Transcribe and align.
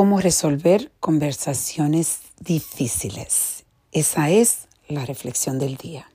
cómo 0.00 0.18
resolver 0.18 0.90
conversaciones 0.98 2.20
difíciles. 2.38 3.64
Esa 3.92 4.30
es 4.30 4.60
la 4.88 5.04
reflexión 5.04 5.58
del 5.58 5.76
día. 5.76 6.10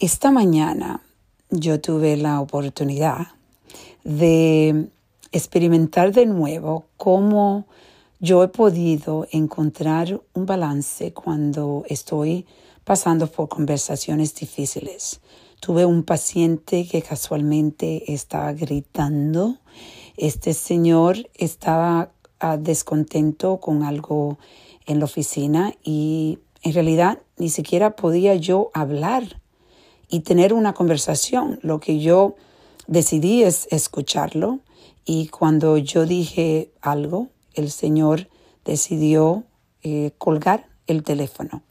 Esta 0.00 0.30
mañana 0.30 1.02
yo 1.50 1.78
tuve 1.82 2.16
la 2.16 2.40
oportunidad 2.40 3.26
de 4.02 4.88
experimentar 5.30 6.14
de 6.14 6.24
nuevo 6.24 6.86
cómo 6.96 7.66
yo 8.18 8.42
he 8.42 8.48
podido 8.48 9.26
encontrar 9.30 10.18
un 10.32 10.46
balance 10.46 11.12
cuando 11.12 11.84
estoy 11.86 12.46
pasando 12.82 13.26
por 13.26 13.50
conversaciones 13.50 14.34
difíciles. 14.34 15.20
Tuve 15.60 15.84
un 15.84 16.02
paciente 16.02 16.88
que 16.90 17.02
casualmente 17.02 18.10
estaba 18.10 18.54
gritando. 18.54 19.58
Este 20.16 20.54
señor 20.54 21.28
estaba 21.34 22.10
descontento 22.58 23.58
con 23.58 23.82
algo 23.82 24.38
en 24.86 24.98
la 24.98 25.04
oficina 25.04 25.74
y 25.82 26.38
en 26.62 26.72
realidad 26.74 27.18
ni 27.36 27.48
siquiera 27.48 27.96
podía 27.96 28.34
yo 28.34 28.70
hablar 28.74 29.40
y 30.08 30.20
tener 30.20 30.52
una 30.52 30.74
conversación. 30.74 31.58
Lo 31.62 31.80
que 31.80 31.98
yo 31.98 32.34
decidí 32.86 33.42
es 33.42 33.68
escucharlo 33.70 34.60
y 35.04 35.28
cuando 35.28 35.76
yo 35.78 36.06
dije 36.06 36.70
algo, 36.80 37.28
el 37.54 37.70
Señor 37.70 38.28
decidió 38.64 39.44
eh, 39.82 40.12
colgar 40.18 40.68
el 40.86 41.02
teléfono. 41.02 41.62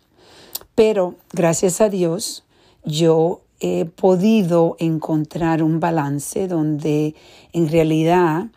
Pero 0.75 1.15
gracias 1.31 1.81
a 1.81 1.89
Dios, 1.89 2.43
yo 2.83 3.41
he 3.59 3.85
podido 3.85 4.75
encontrar 4.79 5.61
un 5.61 5.79
balance 5.79 6.47
donde 6.47 7.15
en 7.53 7.69
realidad 7.69 8.47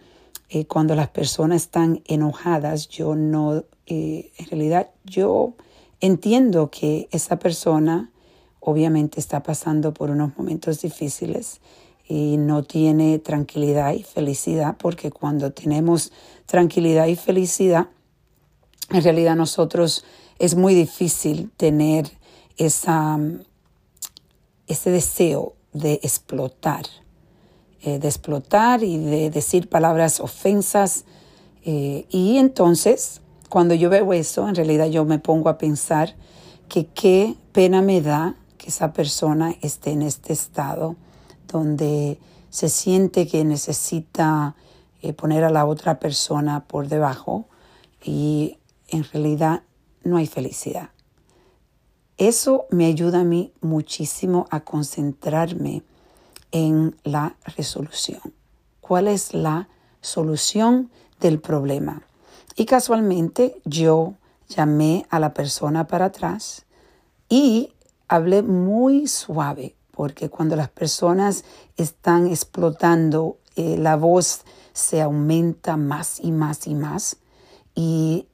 eh, 0.48 0.66
cuando 0.66 0.95
las 0.95 1.09
personas 1.09 1.62
están 1.62 2.03
enojadas, 2.07 2.89
yo 2.89 3.15
no, 3.15 3.65
eh, 3.87 4.33
en 4.37 4.47
realidad 4.47 4.91
yo 5.05 5.55
entiendo 6.01 6.71
que 6.71 7.09
esa 7.10 7.38
persona 7.38 8.10
obviamente 8.60 9.21
está 9.21 9.43
pasando 9.43 9.93
por 9.93 10.10
unos 10.10 10.37
momentos 10.37 10.80
difíciles 10.80 11.60
y 12.07 12.37
no 12.37 12.63
tiene 12.63 13.18
tranquilidad 13.18 13.93
y 13.95 14.02
felicidad, 14.02 14.77
porque 14.79 15.10
cuando 15.10 15.52
tenemos 15.52 16.13
tranquilidad 16.46 17.07
y 17.07 17.16
felicidad, 17.16 17.88
en 18.90 19.02
realidad 19.02 19.37
nosotros 19.37 20.05
es 20.38 20.55
muy 20.55 20.74
difícil 20.74 21.51
tener 21.57 22.11
esa, 22.57 23.18
ese 24.66 24.90
deseo 24.90 25.55
de 25.73 25.95
explotar, 26.02 26.85
eh, 27.85 27.99
de 27.99 28.09
explotar 28.09 28.82
y 28.82 28.96
de 28.96 29.29
decir 29.29 29.68
palabras 29.68 30.18
ofensas. 30.18 31.04
Eh, 31.65 32.07
y 32.09 32.38
entonces, 32.38 33.21
cuando 33.51 33.74
yo 33.74 33.90
veo 33.90 34.15
eso, 34.15 34.49
en 34.49 34.54
realidad 34.54 34.87
yo 34.87 35.04
me 35.04 35.18
pongo 35.18 35.51
a 35.51 35.59
pensar 35.59 36.16
que 36.68 36.87
qué 36.87 37.37
pena 37.52 37.82
me 37.82 38.01
da 38.01 38.37
que 38.57 38.68
esa 38.68 38.95
persona 38.95 39.55
esté 39.60 39.90
en 39.90 40.01
este 40.01 40.32
estado 40.32 40.96
donde 41.46 42.18
se 42.49 42.71
siente 42.71 43.27
que 43.27 43.45
necesita 43.45 44.57
eh, 45.02 45.12
poner 45.12 45.45
a 45.45 45.51
la 45.51 45.66
otra 45.66 46.01
persona 46.01 46.65
por 46.65 46.88
debajo 46.88 47.45
y 48.02 48.57
en 48.88 49.05
realidad 49.05 49.62
no 50.05 50.16
hay 50.16 50.27
felicidad. 50.27 50.88
Eso 52.16 52.65
me 52.71 52.87
ayuda 52.87 53.21
a 53.21 53.24
mí 53.24 53.52
muchísimo 53.60 54.46
a 54.51 54.60
concentrarme 54.60 55.82
en 56.55 56.97
la 57.02 57.35
resolución. 57.57 58.33
¿Cuál 58.80 59.09
es 59.09 59.35
la 59.35 59.69
solución 60.01 60.88
del 61.19 61.41
problema? 61.41 62.02
Y 62.55 62.65
casualmente 62.65 63.61
yo 63.65 64.15
llamé 64.49 65.05
a 65.11 65.19
la 65.19 65.34
persona 65.34 65.88
para 65.88 66.06
atrás 66.06 66.65
y 67.28 67.72
hablé 68.06 68.43
muy 68.43 69.09
suave, 69.09 69.75
porque 69.91 70.31
cuando 70.31 70.55
las 70.55 70.69
personas 70.69 71.45
están 71.77 72.28
explotando, 72.28 73.39
eh, 73.57 73.77
la 73.77 73.97
voz 73.97 74.43
se 74.73 75.03
aumenta 75.03 75.77
más 75.77 76.21
y 76.21 76.31
más 76.31 76.69
y 76.69 76.77
más. 76.77 77.17
Y 77.75 78.28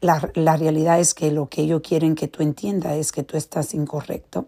la, 0.00 0.30
la, 0.34 0.58
realidad 0.58 1.00
es 1.00 1.14
que 1.14 1.32
lo 1.32 1.48
que 1.48 1.62
ellos 1.62 1.80
quieren 1.80 2.14
que 2.14 2.28
tú 2.28 2.42
entiendas 2.42 2.92
es 2.96 3.10
que 3.10 3.22
tú 3.22 3.38
estás 3.38 3.72
incorrecto. 3.72 4.44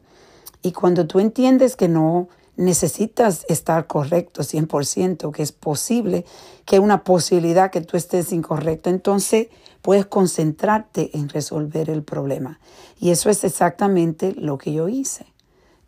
Y 0.61 0.73
cuando 0.73 1.07
tú 1.07 1.19
entiendes 1.19 1.77
que 1.77 1.89
no 1.89 2.29
necesitas 2.57 3.47
estar 3.49 3.87
correcto 3.87 4.43
100%, 4.43 5.33
que 5.33 5.43
es 5.43 5.53
posible, 5.53 6.25
que 6.65 6.79
una 6.79 7.05
posibilidad 7.05 7.71
que 7.71 7.81
tú 7.81 7.97
estés 7.97 8.33
incorrecto, 8.33 8.91
entonces 8.91 9.49
puedes 9.83 10.07
concentrarte 10.07 11.17
en 11.17 11.29
resolver 11.29 11.91
el 11.91 12.03
problema. 12.03 12.61
Y 12.99 13.11
eso 13.11 13.31
es 13.31 13.45
exactamente 13.45 14.35
lo 14.35 14.59
que 14.59 14.73
yo 14.73 14.89
hice. 14.89 15.27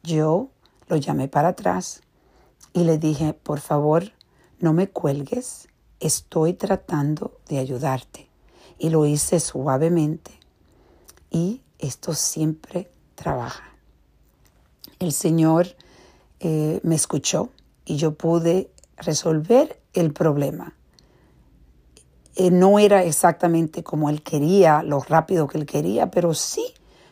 Yo 0.03 0.49
lo 0.89 0.97
llamé 0.97 1.29
para 1.29 1.49
atrás 1.49 2.03
y 2.73 2.85
le 2.85 2.99
dije, 2.99 3.35
por 3.35 3.61
favor, 3.61 4.13
no 4.59 4.73
me 4.73 4.89
cuelgues, 4.89 5.69
estoy 6.01 6.55
tratando 6.55 7.39
de 7.49 7.59
ayudarte. 7.59 8.29
Y 8.79 8.91
lo 8.91 9.07
hice 9.07 9.41
suavemente. 9.41 10.33
Y 11.31 11.63
esto 11.79 12.15
siempre 12.15 12.91
trabaja. 13.15 13.65
El 14.99 15.13
Señor 15.13 15.69
eh, 16.45 16.81
me 16.83 16.97
escuchó 16.97 17.51
y 17.85 17.97
yo 17.97 18.15
pude 18.15 18.69
resolver 18.97 19.79
el 19.93 20.13
problema. 20.13 20.75
Eh, 22.35 22.51
no 22.51 22.81
era 22.81 23.05
exactamente 23.05 23.85
como 23.85 24.11
él 24.11 24.23
quería, 24.23 24.83
lo 24.83 24.99
rápido 24.99 25.47
que 25.47 25.59
él 25.59 25.67
quería, 25.67 26.11
pero 26.11 26.35
sí 26.35 26.65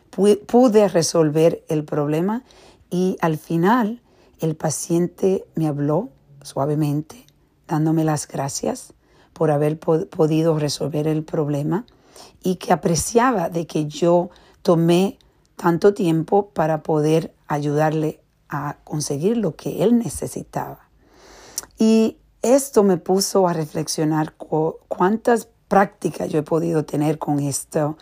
pude 0.09 0.89
resolver 0.89 1.63
el 1.69 1.85
problema 1.85 2.43
y 2.89 3.15
al 3.21 3.37
final 3.37 4.01
el 4.41 4.57
paciente 4.57 5.45
me 5.55 5.67
habló 5.67 6.09
suavemente, 6.41 7.25
dándome 7.69 8.03
las 8.03 8.27
gracias 8.27 8.93
por 9.31 9.49
haber 9.49 9.79
podido 9.79 10.59
resolver 10.59 11.07
el 11.07 11.23
problema 11.23 11.85
y 12.43 12.55
que 12.55 12.73
apreciaba 12.73 13.47
de 13.47 13.65
que 13.65 13.85
yo 13.85 14.29
tomé 14.61 15.17
tanto 15.55 15.93
tiempo 15.93 16.49
para 16.49 16.83
poder 16.83 17.33
ayudarle 17.47 18.20
a 18.51 18.77
conseguir 18.83 19.37
lo 19.37 19.55
que 19.55 19.81
él 19.81 19.97
necesitaba. 19.97 20.89
Y 21.79 22.17
esto 22.43 22.83
me 22.83 22.97
puso 22.97 23.47
a 23.47 23.53
reflexionar 23.53 24.35
cuántas 24.35 25.47
prácticas 25.67 26.29
yo 26.29 26.39
he 26.39 26.43
podido 26.43 26.85
tener 26.85 27.17
con 27.17 27.39
esto, 27.39 27.97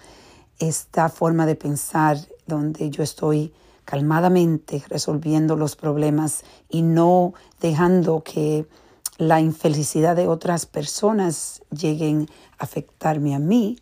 esta 0.57 1.07
forma 1.07 1.45
de 1.45 1.55
pensar 1.55 2.17
donde 2.47 2.89
yo 2.89 3.03
estoy 3.03 3.53
calmadamente 3.85 4.83
resolviendo 4.87 5.55
los 5.55 5.75
problemas 5.75 6.43
y 6.67 6.81
no 6.81 7.33
dejando 7.61 8.23
que 8.23 8.65
la 9.17 9.41
infelicidad 9.41 10.15
de 10.15 10.27
otras 10.27 10.65
personas 10.65 11.61
lleguen 11.69 12.27
a 12.57 12.63
afectarme 12.63 13.35
a 13.35 13.39
mí, 13.39 13.77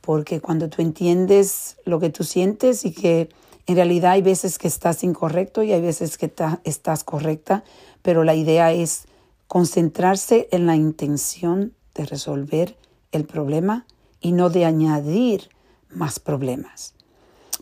porque 0.00 0.40
cuando 0.40 0.68
tú 0.68 0.82
entiendes 0.82 1.76
lo 1.84 1.98
que 2.00 2.10
tú 2.10 2.22
sientes 2.22 2.84
y 2.84 2.92
que 2.92 3.28
en 3.66 3.76
realidad 3.76 4.12
hay 4.12 4.22
veces 4.22 4.58
que 4.58 4.68
estás 4.68 5.02
incorrecto 5.02 5.62
y 5.62 5.72
hay 5.72 5.80
veces 5.80 6.18
que 6.18 6.32
estás 6.64 7.04
correcta, 7.04 7.64
pero 8.02 8.22
la 8.22 8.34
idea 8.34 8.72
es 8.72 9.06
concentrarse 9.48 10.48
en 10.52 10.66
la 10.66 10.76
intención 10.76 11.74
de 11.94 12.06
resolver 12.06 12.76
el 13.10 13.24
problema 13.24 13.86
y 14.20 14.32
no 14.32 14.50
de 14.50 14.64
añadir 14.64 15.50
más 15.90 16.20
problemas. 16.20 16.94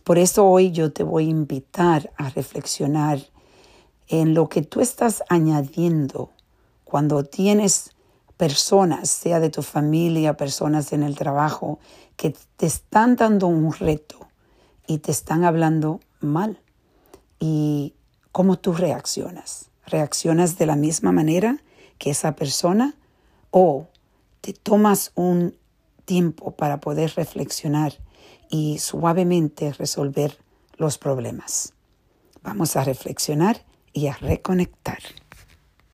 Por 0.02 0.18
eso 0.18 0.46
hoy 0.46 0.72
yo 0.72 0.92
te 0.92 1.02
voy 1.02 1.26
a 1.26 1.30
invitar 1.30 2.12
a 2.16 2.28
reflexionar 2.28 3.20
en 4.08 4.34
lo 4.34 4.50
que 4.50 4.60
tú 4.60 4.80
estás 4.80 5.22
añadiendo 5.30 6.30
cuando 6.84 7.24
tienes 7.24 7.92
personas, 8.36 9.08
sea 9.08 9.40
de 9.40 9.48
tu 9.48 9.62
familia, 9.62 10.36
personas 10.36 10.92
en 10.92 11.02
el 11.02 11.16
trabajo, 11.16 11.78
que 12.16 12.34
te 12.56 12.66
están 12.66 13.16
dando 13.16 13.46
un 13.46 13.72
reto 13.72 14.28
y 14.86 14.98
te 14.98 15.10
están 15.10 15.44
hablando 15.44 16.00
mal. 16.20 16.60
¿Y 17.38 17.94
cómo 18.32 18.58
tú 18.58 18.72
reaccionas? 18.72 19.70
¿Reaccionas 19.86 20.58
de 20.58 20.66
la 20.66 20.76
misma 20.76 21.12
manera 21.12 21.58
que 21.98 22.10
esa 22.10 22.34
persona 22.36 22.94
o 23.50 23.88
te 24.40 24.52
tomas 24.52 25.12
un 25.14 25.56
tiempo 26.04 26.52
para 26.52 26.80
poder 26.80 27.12
reflexionar 27.16 27.94
y 28.50 28.78
suavemente 28.78 29.72
resolver 29.72 30.38
los 30.76 30.98
problemas? 30.98 31.72
Vamos 32.42 32.76
a 32.76 32.84
reflexionar 32.84 33.64
y 33.92 34.08
a 34.08 34.14
reconectar. 34.14 34.98